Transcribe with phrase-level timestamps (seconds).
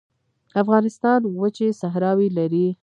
[0.61, 2.67] افغانستان وچې صحراوې لري